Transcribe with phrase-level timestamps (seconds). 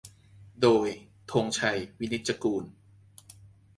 [0.61, 0.87] โดย
[1.31, 2.63] ธงชัย วินิจจะกูล